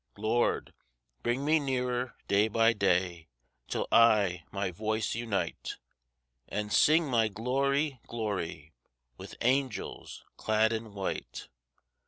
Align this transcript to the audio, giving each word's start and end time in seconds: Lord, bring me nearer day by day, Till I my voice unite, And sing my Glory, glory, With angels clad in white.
Lord, 0.17 0.73
bring 1.21 1.45
me 1.45 1.59
nearer 1.59 2.15
day 2.27 2.47
by 2.47 2.73
day, 2.73 3.27
Till 3.67 3.87
I 3.91 4.43
my 4.51 4.71
voice 4.71 5.13
unite, 5.13 5.75
And 6.49 6.73
sing 6.73 7.07
my 7.07 7.27
Glory, 7.27 7.99
glory, 8.07 8.73
With 9.17 9.35
angels 9.41 10.23
clad 10.37 10.73
in 10.73 10.95
white. 10.95 11.49